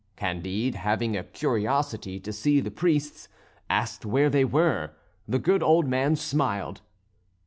Candide 0.15 0.73
having 0.73 1.15
a 1.15 1.23
curiosity 1.23 2.19
to 2.21 2.33
see 2.33 2.59
the 2.59 2.71
priests 2.71 3.27
asked 3.69 4.03
where 4.03 4.31
they 4.31 4.43
were. 4.43 4.93
The 5.27 5.37
good 5.37 5.61
old 5.61 5.85
man 5.87 6.15
smiled. 6.15 6.81